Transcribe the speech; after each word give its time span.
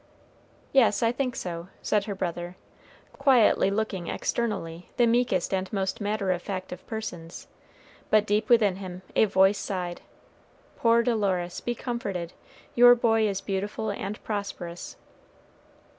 "Yes, 0.73 1.03
I 1.03 1.11
think 1.11 1.35
so," 1.35 1.67
said 1.83 2.05
her 2.05 2.15
brother, 2.15 2.55
quietly 3.13 3.69
looking, 3.69 4.07
externally, 4.07 4.89
the 4.97 5.05
meekest 5.05 5.53
and 5.53 5.71
most 5.71 6.01
matter 6.01 6.31
of 6.31 6.41
fact 6.41 6.71
of 6.71 6.83
persons, 6.87 7.45
but 8.09 8.25
deep 8.25 8.49
within 8.49 8.77
him 8.77 9.03
a 9.15 9.25
voice 9.25 9.59
sighed, 9.59 10.01
"Poor 10.75 11.03
Dolores, 11.03 11.59
be 11.61 11.75
comforted, 11.75 12.33
your 12.73 12.95
boy 12.95 13.27
is 13.27 13.41
beautiful 13.41 13.91
and 13.91 14.17
prosperous!" 14.23 14.95